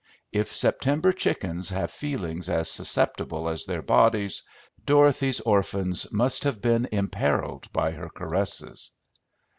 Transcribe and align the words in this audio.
If 0.31 0.47
September 0.47 1.11
chickens 1.13 1.69
have 1.69 1.91
feelings 1.91 2.49
as 2.49 2.71
susceptible 2.71 3.47
as 3.47 3.65
their 3.67 3.83
bodies, 3.83 4.41
Dorothy's 4.83 5.41
orphans 5.41 6.11
must 6.11 6.43
have 6.43 6.59
been 6.59 6.89
imperiled 6.91 7.71
by 7.71 7.91
her 7.91 8.09
caresses. 8.09 8.93